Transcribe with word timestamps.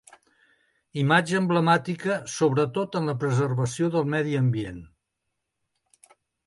Imatge 1.01 1.37
emblemàtica, 1.39 2.17
sobretot 2.37 2.99
en 3.01 3.13
la 3.13 3.17
preservació 3.25 3.93
del 3.99 4.13
medi 4.17 4.37
ambient. 4.43 4.85